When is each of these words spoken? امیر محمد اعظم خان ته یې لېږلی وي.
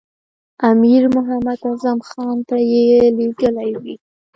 امیر 0.69 1.03
محمد 1.15 1.59
اعظم 1.67 1.99
خان 2.09 2.37
ته 2.47 2.57
یې 2.69 2.87
لېږلی 3.17 3.71
وي. 3.81 3.95